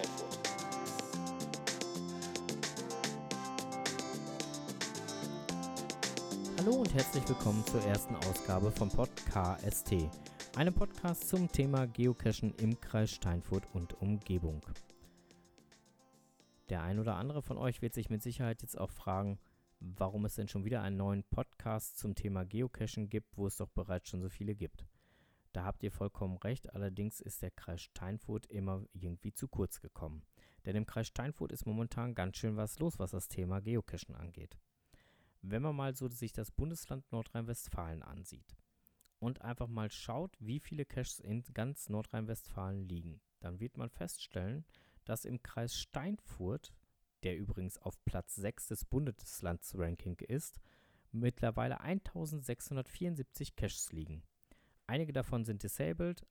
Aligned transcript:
Steinfurt. 0.00 0.38
Hallo 6.58 6.72
und 6.72 6.94
herzlich 6.94 7.28
willkommen 7.28 7.64
zur 7.66 7.82
ersten 7.84 8.16
Ausgabe 8.16 8.70
vom 8.70 8.88
Podcast, 8.88 9.94
einem 10.56 10.74
Podcast 10.74 11.28
zum 11.28 11.50
Thema 11.50 11.86
Geocachen 11.86 12.54
im 12.56 12.80
Kreis 12.80 13.10
Steinfurt 13.10 13.64
und 13.72 14.00
Umgebung. 14.00 14.60
Der 16.68 16.82
ein 16.82 16.98
oder 16.98 17.16
andere 17.16 17.42
von 17.42 17.58
euch 17.58 17.82
wird 17.82 17.94
sich 17.94 18.10
mit 18.10 18.22
Sicherheit 18.22 18.62
jetzt 18.62 18.78
auch 18.78 18.90
fragen, 18.90 19.38
warum 19.80 20.24
es 20.24 20.34
denn 20.34 20.48
schon 20.48 20.64
wieder 20.64 20.82
einen 20.82 20.96
neuen 20.96 21.24
Podcast 21.24 21.98
zum 21.98 22.14
Thema 22.14 22.44
Geocachen 22.44 23.08
gibt, 23.08 23.36
wo 23.36 23.46
es 23.46 23.56
doch 23.56 23.68
bereits 23.70 24.08
schon 24.08 24.22
so 24.22 24.28
viele 24.28 24.54
gibt. 24.54 24.84
Da 25.52 25.64
habt 25.64 25.82
ihr 25.82 25.90
vollkommen 25.90 26.36
recht, 26.38 26.72
allerdings 26.74 27.20
ist 27.20 27.42
der 27.42 27.50
Kreis 27.50 27.82
Steinfurt 27.82 28.46
immer 28.46 28.84
irgendwie 28.92 29.32
zu 29.32 29.48
kurz 29.48 29.80
gekommen. 29.80 30.22
Denn 30.64 30.76
im 30.76 30.86
Kreis 30.86 31.08
Steinfurt 31.08 31.50
ist 31.50 31.66
momentan 31.66 32.14
ganz 32.14 32.36
schön 32.36 32.56
was 32.56 32.78
los, 32.78 32.98
was 32.98 33.10
das 33.10 33.28
Thema 33.28 33.60
Geocachen 33.60 34.14
angeht. 34.14 34.58
Wenn 35.42 35.62
man 35.62 35.74
mal 35.74 35.96
so 35.96 36.08
sich 36.08 36.32
das 36.32 36.52
Bundesland 36.52 37.10
Nordrhein-Westfalen 37.10 38.02
ansieht 38.02 38.56
und 39.18 39.40
einfach 39.42 39.68
mal 39.68 39.90
schaut, 39.90 40.36
wie 40.38 40.60
viele 40.60 40.84
Caches 40.84 41.18
in 41.18 41.42
ganz 41.54 41.88
Nordrhein-Westfalen 41.88 42.88
liegen, 42.88 43.20
dann 43.40 43.58
wird 43.58 43.76
man 43.76 43.90
feststellen, 43.90 44.64
dass 45.04 45.24
im 45.24 45.42
Kreis 45.42 45.74
Steinfurt, 45.74 46.72
der 47.22 47.36
übrigens 47.36 47.78
auf 47.78 48.04
Platz 48.04 48.36
6 48.36 48.68
des 48.68 48.84
Bundeslandsranking 48.84 50.18
ist, 50.20 50.60
mittlerweile 51.10 51.80
1674 51.80 53.56
Caches 53.56 53.92
liegen. 53.92 54.22
Einige 54.90 55.12
davon 55.12 55.44
sind 55.44 55.62
disabled 55.62 56.26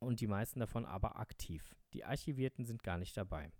und 0.00 0.20
die 0.20 0.26
meisten 0.26 0.60
davon 0.60 0.84
aber 0.84 1.18
aktiv. 1.18 1.74
Die 1.94 2.04
archivierten 2.04 2.66
sind 2.66 2.82
gar 2.82 2.98
nicht 2.98 3.16
dabei. 3.16 3.50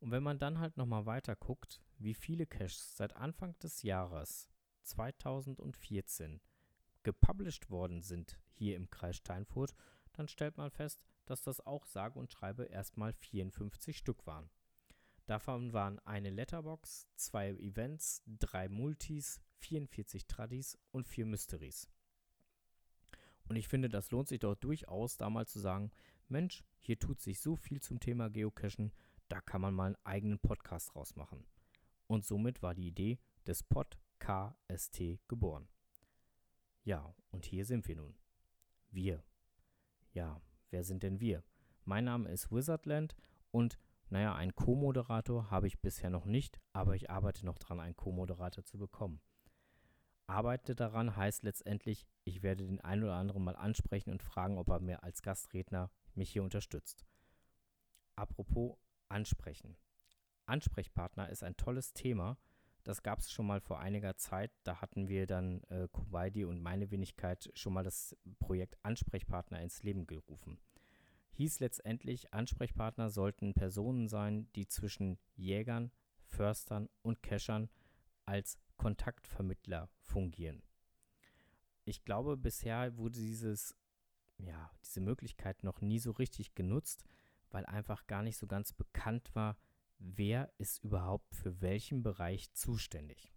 Und 0.00 0.10
wenn 0.10 0.22
man 0.22 0.38
dann 0.38 0.58
halt 0.58 0.78
nochmal 0.78 1.04
weiter 1.04 1.36
guckt, 1.36 1.82
wie 1.98 2.14
viele 2.14 2.46
Caches 2.46 2.96
seit 2.96 3.14
Anfang 3.14 3.54
des 3.58 3.82
Jahres 3.82 4.48
2014 4.84 6.40
gepublished 7.02 7.68
worden 7.68 8.00
sind 8.00 8.40
hier 8.54 8.74
im 8.74 8.88
Kreis 8.88 9.16
Steinfurt, 9.16 9.74
dann 10.14 10.28
stellt 10.28 10.56
man 10.56 10.70
fest, 10.70 11.04
dass 11.26 11.42
das 11.42 11.60
auch 11.60 11.84
sage 11.84 12.18
und 12.18 12.32
schreibe 12.32 12.64
erstmal 12.64 13.12
54 13.12 13.98
Stück 13.98 14.26
waren. 14.26 14.48
Davon 15.26 15.74
waren 15.74 15.98
eine 16.06 16.30
Letterbox, 16.30 17.06
zwei 17.16 17.50
Events, 17.50 18.22
drei 18.24 18.70
Multis, 18.70 19.42
44 19.58 20.26
Tradis 20.26 20.78
und 20.90 21.06
vier 21.06 21.26
Mysteries. 21.26 21.90
Und 23.48 23.56
ich 23.56 23.68
finde, 23.68 23.88
das 23.88 24.10
lohnt 24.10 24.28
sich 24.28 24.40
doch 24.40 24.54
durchaus, 24.56 25.16
da 25.16 25.30
mal 25.30 25.46
zu 25.46 25.58
sagen, 25.60 25.90
Mensch, 26.28 26.64
hier 26.80 26.98
tut 26.98 27.20
sich 27.20 27.40
so 27.40 27.56
viel 27.56 27.80
zum 27.80 28.00
Thema 28.00 28.28
Geocachen, 28.28 28.92
da 29.28 29.40
kann 29.40 29.60
man 29.60 29.74
mal 29.74 29.86
einen 29.86 30.04
eigenen 30.04 30.38
Podcast 30.38 30.94
draus 30.94 31.16
machen. 31.16 31.44
Und 32.06 32.24
somit 32.24 32.62
war 32.62 32.74
die 32.74 32.88
Idee 32.88 33.18
des 33.46 33.62
Podcast 33.62 34.56
geboren. 35.28 35.68
Ja, 36.84 37.14
und 37.30 37.44
hier 37.44 37.64
sind 37.64 37.86
wir 37.86 37.96
nun. 37.96 38.16
Wir. 38.90 39.22
Ja, 40.12 40.40
wer 40.70 40.84
sind 40.84 41.02
denn 41.02 41.20
wir? 41.20 41.44
Mein 41.84 42.04
Name 42.04 42.28
ist 42.30 42.50
Wizardland 42.50 43.14
und 43.50 43.78
naja, 44.08 44.34
einen 44.34 44.54
Co-Moderator 44.54 45.50
habe 45.50 45.66
ich 45.66 45.80
bisher 45.80 46.10
noch 46.10 46.24
nicht, 46.24 46.60
aber 46.72 46.94
ich 46.94 47.10
arbeite 47.10 47.44
noch 47.44 47.58
dran, 47.58 47.80
einen 47.80 47.96
Co-Moderator 47.96 48.64
zu 48.64 48.78
bekommen. 48.78 49.20
Arbeite 50.26 50.74
daran 50.74 51.16
heißt 51.16 51.44
letztendlich, 51.44 52.06
ich 52.24 52.42
werde 52.42 52.66
den 52.66 52.80
einen 52.80 53.04
oder 53.04 53.14
anderen 53.14 53.44
mal 53.44 53.56
ansprechen 53.56 54.10
und 54.10 54.22
fragen, 54.22 54.58
ob 54.58 54.68
er 54.68 54.80
mir 54.80 55.02
als 55.04 55.22
Gastredner 55.22 55.90
mich 56.14 56.30
hier 56.30 56.42
unterstützt. 56.42 57.06
Apropos 58.16 58.76
ansprechen. 59.08 59.76
Ansprechpartner 60.46 61.28
ist 61.28 61.44
ein 61.44 61.56
tolles 61.56 61.92
Thema. 61.92 62.38
Das 62.82 63.02
gab 63.02 63.18
es 63.18 63.30
schon 63.30 63.46
mal 63.46 63.60
vor 63.60 63.80
einiger 63.80 64.16
Zeit. 64.16 64.52
Da 64.64 64.80
hatten 64.80 65.08
wir 65.08 65.26
dann 65.26 65.62
äh, 65.64 65.88
Kuwaiti 65.90 66.44
und 66.44 66.60
meine 66.60 66.90
Wenigkeit 66.90 67.50
schon 67.54 67.72
mal 67.72 67.82
das 67.82 68.16
Projekt 68.38 68.78
Ansprechpartner 68.82 69.60
ins 69.60 69.82
Leben 69.82 70.06
gerufen. 70.06 70.58
Hieß 71.32 71.60
letztendlich, 71.60 72.32
Ansprechpartner 72.32 73.10
sollten 73.10 73.54
Personen 73.54 74.08
sein, 74.08 74.50
die 74.54 74.66
zwischen 74.66 75.18
Jägern, 75.34 75.90
Förstern 76.24 76.88
und 77.02 77.22
Cachern 77.22 77.68
als 78.24 78.58
Kontaktvermittler 78.76 79.88
fungieren. 80.00 80.62
Ich 81.84 82.04
glaube, 82.04 82.36
bisher 82.36 82.96
wurde 82.96 83.20
dieses, 83.20 83.76
ja, 84.38 84.70
diese 84.84 85.00
Möglichkeit 85.00 85.62
noch 85.62 85.80
nie 85.80 85.98
so 85.98 86.10
richtig 86.10 86.54
genutzt, 86.54 87.04
weil 87.50 87.64
einfach 87.66 88.06
gar 88.06 88.22
nicht 88.22 88.36
so 88.36 88.46
ganz 88.46 88.72
bekannt 88.72 89.34
war, 89.34 89.56
wer 89.98 90.52
ist 90.58 90.82
überhaupt 90.82 91.34
für 91.34 91.60
welchen 91.60 92.02
Bereich 92.02 92.52
zuständig. 92.52 93.32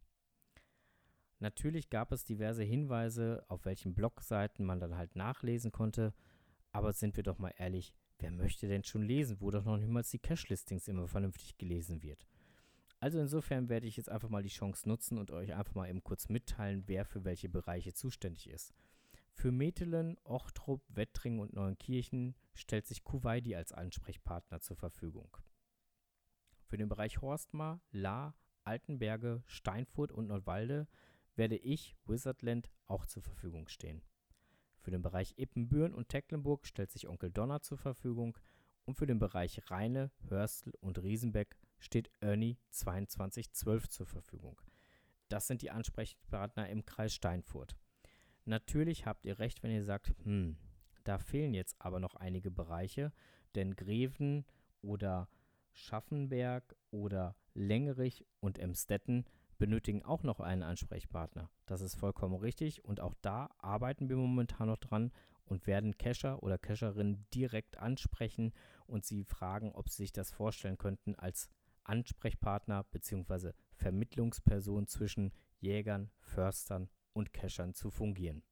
Natürlich 1.40 1.90
gab 1.90 2.12
es 2.12 2.26
diverse 2.26 2.64
Hinweise, 2.64 3.46
auf 3.48 3.66
welchen 3.66 3.94
Blogseiten 3.94 4.66
man 4.66 4.80
dann 4.80 4.98
halt 4.98 5.16
nachlesen 5.16 5.72
konnte, 5.72 6.14
aber 6.72 6.92
sind 6.92 7.16
wir 7.16 7.24
doch 7.24 7.38
mal 7.38 7.54
ehrlich, 7.58 7.94
wer 8.18 8.32
möchte 8.32 8.68
denn 8.68 8.84
schon 8.84 9.04
lesen, 9.04 9.40
wo 9.40 9.50
doch 9.50 9.64
noch 9.64 9.78
niemals 9.78 10.10
die 10.10 10.20
Cache-Listings 10.20 10.88
immer 10.88 11.08
vernünftig 11.08 11.58
gelesen 11.58 12.04
wird? 12.04 12.28
Also 13.00 13.20
insofern 13.20 13.70
werde 13.70 13.88
ich 13.88 13.96
jetzt 13.98 14.10
einfach 14.10 14.30
mal 14.30 14.44
die 14.44 14.50
Chance 14.50 14.88
nutzen 14.88 15.18
und 15.18 15.32
euch 15.32 15.54
einfach 15.54 15.74
mal 15.74 15.90
eben 15.90 16.04
kurz 16.04 16.28
mitteilen, 16.28 16.84
wer 16.88 17.06
für 17.06 17.24
welche 17.24 17.48
Bereiche 17.48 17.94
zuständig 17.94 18.50
ist. 18.50 18.74
Für 19.32 19.54
Metelen, 19.54 20.18
Ochtrup, 20.26 20.84
Wettring 20.90 21.40
und 21.40 21.54
Neuenkirchen 21.54 22.36
stellt 22.54 22.88
sich 22.88 23.06
Kuwaiti 23.06 23.56
als 23.56 23.72
Ansprechpartner 23.72 24.60
zur 24.60 24.76
Verfügung. 24.76 25.38
Für 26.66 26.78
den 26.78 26.90
Bereich 26.90 27.22
Horstmar, 27.22 27.82
La, 27.92 28.36
Altenberge, 28.66 29.44
Steinfurt 29.46 30.12
und 30.12 30.28
Nordwalde 30.28 30.88
werde 31.36 31.56
ich, 31.56 31.96
Wizardland, 32.06 32.70
auch 32.86 33.06
zur 33.06 33.24
Verfügung 33.24 33.70
stehen. 33.70 34.02
Für 34.82 34.92
den 34.92 35.02
Bereich 35.02 35.36
Ippenbüren 35.38 35.94
und 35.94 36.10
Tecklenburg 36.10 36.68
stellt 36.68 36.92
sich 36.92 37.08
Onkel 37.08 37.32
Donner 37.32 37.62
zur 37.62 37.78
Verfügung 37.78 38.38
und 38.90 38.96
für 38.96 39.06
den 39.06 39.20
Bereich 39.20 39.70
Rheine, 39.70 40.10
Hörstel 40.30 40.74
und 40.82 41.04
Riesenbeck 41.04 41.56
steht 41.78 42.10
Ernie 42.22 42.58
2212 42.72 43.88
zur 43.88 44.08
Verfügung. 44.08 44.60
Das 45.28 45.46
sind 45.46 45.62
die 45.62 45.70
Ansprechpartner 45.70 46.68
im 46.70 46.86
Kreis 46.86 47.14
Steinfurt. 47.14 47.78
Natürlich 48.46 49.06
habt 49.06 49.28
ihr 49.28 49.38
recht, 49.38 49.62
wenn 49.62 49.70
ihr 49.70 49.84
sagt, 49.84 50.12
hm, 50.24 50.58
da 51.04 51.20
fehlen 51.20 51.54
jetzt 51.54 51.76
aber 51.78 52.00
noch 52.00 52.16
einige 52.16 52.50
Bereiche, 52.50 53.14
denn 53.54 53.76
Greven 53.76 54.44
oder 54.82 55.30
Schaffenberg 55.72 56.76
oder 56.90 57.36
Längerich 57.54 58.26
und 58.40 58.58
Emstetten 58.58 59.26
benötigen 59.60 60.02
auch 60.02 60.24
noch 60.24 60.40
einen 60.40 60.64
Ansprechpartner. 60.64 61.52
Das 61.68 61.82
ist 61.82 61.94
vollkommen 61.94 62.38
richtig 62.38 62.84
und 62.84 63.02
auch 63.02 63.14
da 63.22 63.52
arbeiten 63.60 64.10
wir 64.10 64.16
momentan 64.16 64.66
noch 64.66 64.78
dran 64.78 65.12
und 65.50 65.68
werden 65.68 65.98
Cacher 65.98 66.42
oder 66.44 66.58
Cacherinnen 66.58 67.26
direkt 67.34 67.78
ansprechen 67.78 68.54
und 68.90 69.06
sie 69.06 69.24
fragen, 69.24 69.72
ob 69.74 69.90
sie 69.90 70.04
sich 70.04 70.12
das 70.12 70.32
vorstellen 70.32 70.78
könnten, 70.78 71.16
als 71.16 71.50
Ansprechpartner 71.84 72.84
bzw. 72.84 73.54
Vermittlungsperson 73.76 74.88
zwischen 74.88 75.32
Jägern, 75.60 76.12
Förstern 76.20 76.90
und 77.14 77.34
Cachern 77.34 77.74
zu 77.74 77.90
fungieren. 77.90 78.44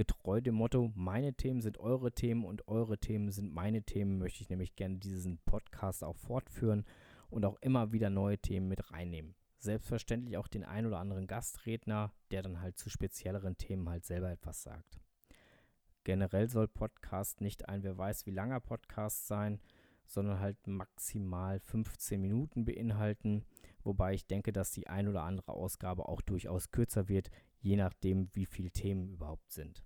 Getreu 0.00 0.40
dem 0.40 0.54
Motto, 0.54 0.90
meine 0.94 1.34
Themen 1.34 1.60
sind 1.60 1.76
eure 1.76 2.10
Themen 2.10 2.46
und 2.46 2.66
eure 2.68 2.96
Themen 2.96 3.30
sind 3.30 3.52
meine 3.52 3.82
Themen, 3.82 4.16
möchte 4.16 4.40
ich 4.40 4.48
nämlich 4.48 4.74
gerne 4.74 4.96
diesen 4.96 5.36
Podcast 5.44 6.02
auch 6.04 6.16
fortführen 6.16 6.86
und 7.28 7.44
auch 7.44 7.58
immer 7.60 7.92
wieder 7.92 8.08
neue 8.08 8.38
Themen 8.38 8.66
mit 8.66 8.92
reinnehmen. 8.92 9.34
Selbstverständlich 9.58 10.38
auch 10.38 10.48
den 10.48 10.64
ein 10.64 10.86
oder 10.86 11.00
anderen 11.00 11.26
Gastredner, 11.26 12.14
der 12.30 12.40
dann 12.40 12.62
halt 12.62 12.78
zu 12.78 12.88
spezielleren 12.88 13.58
Themen 13.58 13.90
halt 13.90 14.06
selber 14.06 14.30
etwas 14.30 14.62
sagt. 14.62 15.02
Generell 16.04 16.48
soll 16.48 16.66
Podcast 16.66 17.42
nicht 17.42 17.68
ein 17.68 17.82
wer 17.82 17.98
weiß 17.98 18.24
wie 18.24 18.30
langer 18.30 18.60
Podcast 18.60 19.26
sein, 19.26 19.60
sondern 20.06 20.40
halt 20.40 20.66
maximal 20.66 21.60
15 21.60 22.18
Minuten 22.18 22.64
beinhalten, 22.64 23.44
wobei 23.84 24.14
ich 24.14 24.26
denke, 24.26 24.50
dass 24.50 24.70
die 24.70 24.86
ein 24.86 25.08
oder 25.08 25.24
andere 25.24 25.52
Ausgabe 25.52 26.08
auch 26.08 26.22
durchaus 26.22 26.70
kürzer 26.70 27.10
wird, 27.10 27.30
je 27.58 27.76
nachdem, 27.76 28.34
wie 28.34 28.46
viele 28.46 28.70
Themen 28.70 29.10
überhaupt 29.10 29.52
sind. 29.52 29.84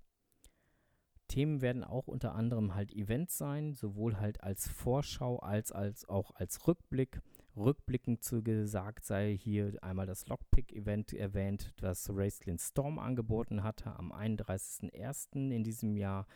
Themen 1.28 1.60
werden 1.60 1.84
auch 1.84 2.06
unter 2.06 2.34
anderem 2.34 2.74
halt 2.74 2.92
Events 2.92 3.38
sein, 3.38 3.74
sowohl 3.74 4.18
halt 4.20 4.42
als 4.42 4.68
Vorschau 4.68 5.38
als, 5.38 5.72
als 5.72 6.08
auch 6.08 6.32
als 6.34 6.66
Rückblick. 6.66 7.20
Rückblickend 7.56 8.24
zu 8.24 8.42
gesagt 8.42 9.04
sei 9.04 9.36
hier 9.36 9.72
einmal 9.80 10.06
das 10.06 10.26
Lockpick-Event 10.26 11.12
erwähnt, 11.12 11.72
das 11.76 12.10
Raceland 12.12 12.60
Storm 12.60 12.98
angeboten 12.98 13.62
hatte 13.62 13.94
am 13.96 14.12
31.01. 14.12 15.52
in 15.52 15.62
diesem 15.62 15.96
Jahr, 15.96 16.26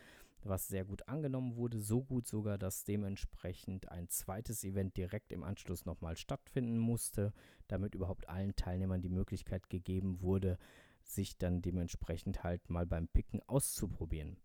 was 0.45 0.69
sehr 0.69 0.85
gut 0.85 1.09
angenommen 1.09 1.57
wurde. 1.57 1.81
So 1.81 2.05
gut 2.05 2.29
sogar, 2.29 2.57
dass 2.57 2.85
dementsprechend 2.85 3.91
ein 3.91 4.09
zweites 4.09 4.63
Event 4.63 4.97
direkt 4.97 5.33
im 5.33 5.43
Anschluss 5.43 5.85
nochmal 5.87 6.17
stattfinden 6.17 6.79
musste, 6.79 7.33
damit 7.67 7.97
überhaupt 7.97 8.29
allen 8.29 8.55
Teilnehmern 8.55 9.03
die 9.03 9.09
Möglichkeit 9.09 9.69
gegeben 9.69 10.21
wurde, 10.23 10.57
sich 11.03 11.37
dann 11.37 11.63
dementsprechend 11.63 12.45
halt 12.45 12.71
mal 12.71 12.87
beim 12.87 13.09
Picken 13.09 13.43
auszuprobieren. 13.49 14.37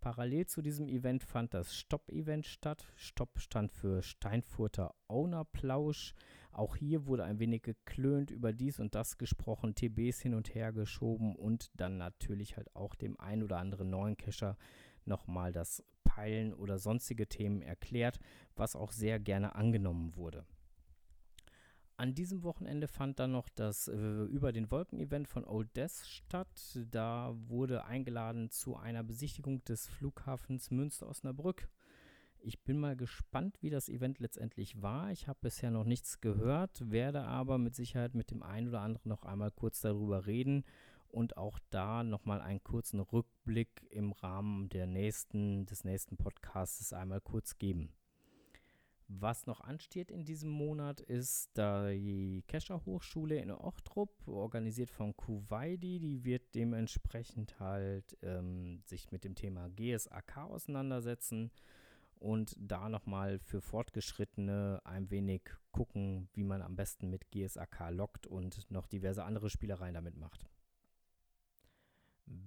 Parallel 0.00 0.46
zu 0.46 0.62
diesem 0.62 0.88
Event 0.88 1.22
fand 1.22 1.54
das 1.54 1.76
Stopp-Event 1.76 2.46
statt. 2.46 2.86
Stopp 2.96 3.38
stand 3.38 3.72
für 3.72 4.02
Steinfurter 4.02 4.94
Ownerplausch. 5.08 6.14
Auch 6.52 6.76
hier 6.76 7.06
wurde 7.06 7.24
ein 7.24 7.38
wenig 7.38 7.62
geklönt, 7.62 8.30
über 8.30 8.52
dies 8.52 8.80
und 8.80 8.94
das 8.94 9.18
gesprochen, 9.18 9.74
TBs 9.74 10.20
hin 10.20 10.34
und 10.34 10.54
her 10.54 10.72
geschoben 10.72 11.36
und 11.36 11.70
dann 11.74 11.98
natürlich 11.98 12.56
halt 12.56 12.74
auch 12.74 12.94
dem 12.94 13.18
ein 13.20 13.42
oder 13.42 13.58
anderen 13.58 13.90
neuen 13.90 14.16
Cacher 14.16 14.56
nochmal 15.04 15.52
das 15.52 15.82
Peilen 16.04 16.54
oder 16.54 16.78
sonstige 16.78 17.28
Themen 17.28 17.62
erklärt, 17.62 18.18
was 18.56 18.76
auch 18.76 18.92
sehr 18.92 19.20
gerne 19.20 19.54
angenommen 19.54 20.16
wurde. 20.16 20.44
An 22.00 22.14
diesem 22.14 22.44
Wochenende 22.44 22.86
fand 22.86 23.18
dann 23.18 23.32
noch 23.32 23.48
das 23.48 23.88
äh, 23.88 23.96
Über 23.96 24.52
den 24.52 24.70
Wolken-Event 24.70 25.26
von 25.26 25.44
Old 25.44 25.76
Death 25.76 26.06
statt. 26.06 26.78
Da 26.92 27.34
wurde 27.48 27.86
eingeladen 27.86 28.50
zu 28.50 28.76
einer 28.76 29.02
Besichtigung 29.02 29.64
des 29.64 29.88
Flughafens 29.88 30.70
Münster-Osnabrück. 30.70 31.68
Ich 32.38 32.62
bin 32.62 32.78
mal 32.78 32.94
gespannt, 32.94 33.58
wie 33.62 33.70
das 33.70 33.88
Event 33.88 34.20
letztendlich 34.20 34.80
war. 34.80 35.10
Ich 35.10 35.26
habe 35.26 35.40
bisher 35.42 35.72
noch 35.72 35.82
nichts 35.82 36.20
gehört, 36.20 36.88
werde 36.88 37.22
aber 37.22 37.58
mit 37.58 37.74
Sicherheit 37.74 38.14
mit 38.14 38.30
dem 38.30 38.44
einen 38.44 38.68
oder 38.68 38.82
anderen 38.82 39.08
noch 39.08 39.24
einmal 39.24 39.50
kurz 39.50 39.80
darüber 39.80 40.26
reden 40.26 40.64
und 41.08 41.36
auch 41.36 41.58
da 41.70 42.04
nochmal 42.04 42.40
einen 42.40 42.62
kurzen 42.62 43.00
Rückblick 43.00 43.88
im 43.90 44.12
Rahmen 44.12 44.68
der 44.68 44.86
nächsten, 44.86 45.66
des 45.66 45.82
nächsten 45.82 46.16
Podcasts 46.16 46.92
einmal 46.92 47.20
kurz 47.20 47.58
geben. 47.58 47.92
Was 49.10 49.46
noch 49.46 49.62
ansteht 49.62 50.10
in 50.10 50.26
diesem 50.26 50.50
Monat 50.50 51.00
ist 51.00 51.56
die 51.56 52.44
Kescher 52.46 52.84
Hochschule 52.84 53.36
in 53.36 53.50
Ochtrup, 53.50 54.10
organisiert 54.28 54.90
von 54.90 55.16
Kuwaiti. 55.16 55.98
Die 55.98 56.24
wird 56.24 56.54
dementsprechend 56.54 57.58
halt 57.58 58.18
ähm, 58.22 58.82
sich 58.84 59.10
mit 59.10 59.24
dem 59.24 59.34
Thema 59.34 59.70
GSAK 59.70 60.36
auseinandersetzen 60.36 61.50
und 62.18 62.54
da 62.58 62.90
nochmal 62.90 63.38
für 63.38 63.62
Fortgeschrittene 63.62 64.82
ein 64.84 65.10
wenig 65.10 65.42
gucken, 65.72 66.28
wie 66.34 66.44
man 66.44 66.60
am 66.60 66.76
besten 66.76 67.08
mit 67.08 67.30
GSAK 67.30 67.90
lockt 67.90 68.26
und 68.26 68.70
noch 68.70 68.86
diverse 68.86 69.24
andere 69.24 69.48
Spielereien 69.48 69.94
damit 69.94 70.16
macht. 70.16 70.44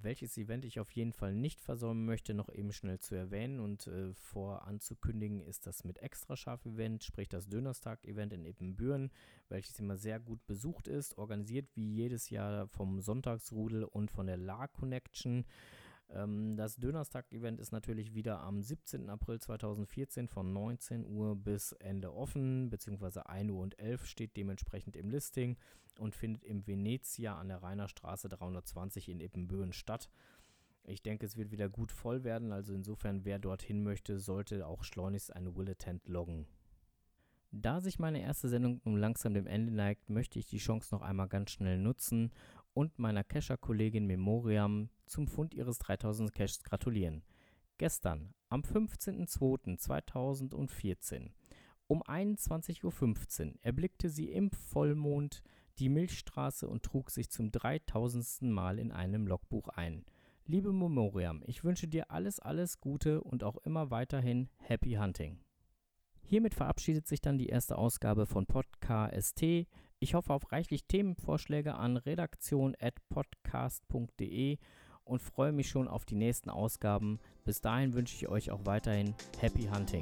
Welches 0.04 0.38
Event 0.38 0.66
ich 0.66 0.80
auf 0.80 0.92
jeden 0.92 1.14
Fall 1.14 1.34
nicht 1.34 1.62
versäumen 1.62 2.06
möchte, 2.06 2.34
noch 2.34 2.50
eben 2.50 2.72
schnell 2.74 3.00
zu 3.00 3.16
erwähnen 3.16 3.60
und 3.60 3.88
äh, 3.88 4.14
voranzukündigen, 4.14 5.42
ist 5.42 5.68
das 5.68 5.84
mit 5.84 6.00
Extrascharf-Event, 6.00 7.04
sprich 7.04 7.30
das 7.30 7.48
Dönerstag-Event 7.48 8.34
in 8.34 8.46
Ippenbüren, 8.46 9.12
welches 9.50 9.80
immer 9.80 9.98
sehr 9.98 10.20
gut 10.20 10.46
besucht 10.48 10.88
ist, 10.88 11.18
organisiert 11.18 11.68
wie 11.76 11.94
jedes 11.94 12.30
Jahr 12.30 12.68
vom 12.68 13.00
Sonntagsrudel 13.00 13.84
und 13.84 14.10
von 14.10 14.26
der 14.26 14.38
La 14.38 14.68
Connection. 14.68 15.46
Ähm, 16.14 16.56
das 16.58 16.76
Dönerstag-Event 16.76 17.60
ist 17.60 17.72
natürlich 17.72 18.14
wieder 18.14 18.42
am 18.42 18.62
17. 18.62 19.10
April 19.10 19.40
2014 19.40 20.28
von 20.28 20.52
19 20.54 21.06
Uhr 21.06 21.36
bis 21.36 21.72
Ende 21.74 22.14
offen, 22.14 22.70
beziehungsweise 22.70 23.28
1 23.28 23.52
Uhr 23.52 23.62
und 23.62 23.80
11 23.80 24.06
steht 24.06 24.36
dementsprechend 24.36 24.96
im 24.96 25.10
Listing 25.10 25.58
und 26.00 26.16
findet 26.16 26.44
im 26.44 26.66
Venezia 26.68 27.38
an 27.38 27.48
der 27.48 27.64
Rainerstraße 27.64 28.30
320 28.30 29.10
in 29.10 29.22
Ippenbüren 29.22 29.74
statt. 29.74 30.10
Ich 30.84 31.04
denke, 31.04 31.26
es 31.26 31.38
wird 31.38 31.52
wieder 31.52 31.70
gut 31.70 31.92
voll 31.92 32.24
werden, 32.24 32.52
also 32.52 32.74
insofern, 32.74 33.24
wer 33.24 33.40
dorthin 33.40 33.84
möchte, 33.84 34.20
sollte 34.20 34.66
auch 34.66 34.84
schleunigst 34.84 35.34
eine 35.36 35.56
Will 35.56 35.70
Attend 35.70 36.08
loggen. 36.08 36.48
Da 37.52 37.82
sich 37.82 38.00
meine 38.00 38.22
erste 38.22 38.48
Sendung 38.48 38.80
nun 38.86 38.98
langsam 38.98 39.34
dem 39.34 39.46
Ende 39.46 39.74
neigt, 39.74 40.10
möchte 40.10 40.40
ich 40.40 40.46
die 40.46 40.58
Chance 40.58 40.96
noch 40.96 41.02
einmal 41.02 41.28
ganz 41.28 41.52
schnell 41.52 41.78
nutzen 41.78 42.32
und 42.74 43.00
meiner 43.00 43.24
Cacher-Kollegin 43.24 44.06
Memoriam 44.06 44.90
zum 45.06 45.28
Fund 45.28 45.54
ihres 45.54 45.80
3000 45.80 46.34
Caches 46.34 46.64
gratulieren. 46.64 47.24
Gestern, 47.78 48.34
am 48.50 48.62
15.02.2014, 48.62 51.32
um 51.88 52.04
21.15 52.04 53.48
Uhr 53.48 53.54
erblickte 53.62 54.10
sie 54.10 54.32
im 54.32 54.52
Vollmond 54.52 55.42
die 55.80 55.90
Milchstraße 55.90 56.68
und 56.68 56.84
trug 56.84 57.10
sich 57.10 57.30
zum 57.30 57.52
3000. 57.52 58.44
Mal 58.44 58.80
in 58.80 58.92
einem 58.92 59.28
Logbuch 59.28 59.70
ein. 59.70 60.06
Liebe 60.46 60.74
Memoriam, 60.74 61.42
ich 61.46 61.64
wünsche 61.64 61.88
dir 61.88 62.12
alles, 62.12 62.40
alles 62.40 62.82
Gute 62.82 63.22
und 63.22 63.44
auch 63.44 63.58
immer 63.58 63.92
weiterhin 63.92 64.50
Happy 64.58 64.94
Hunting. 64.94 65.40
Hiermit 66.24 66.56
verabschiedet 66.56 67.08
sich 67.08 67.20
dann 67.20 67.38
die 67.38 67.48
erste 67.48 67.78
Ausgabe 67.78 68.26
von 68.26 68.46
Podcast. 68.46 69.42
Ich 70.04 70.16
hoffe 70.16 70.34
auf 70.34 70.52
reichlich 70.52 70.86
Themenvorschläge 70.86 71.76
an 71.76 71.96
redaktion.podcast.de 71.96 74.58
und 75.04 75.22
freue 75.22 75.52
mich 75.52 75.70
schon 75.70 75.88
auf 75.88 76.06
die 76.06 76.16
nächsten 76.16 76.50
Ausgaben. 76.50 77.20
Bis 77.46 77.62
dahin 77.62 77.94
wünsche 77.94 78.16
ich 78.16 78.28
euch 78.28 78.50
auch 78.50 78.66
weiterhin 78.66 79.14
Happy 79.40 79.70
Hunting. 79.72 80.02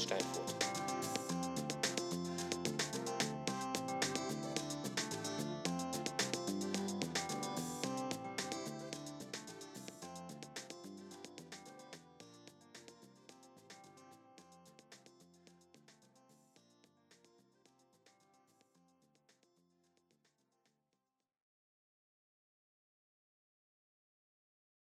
Geocaching 0.00 0.12
in 0.12 0.16
Kreis 0.16 0.24
Steinfurt. 0.24 0.49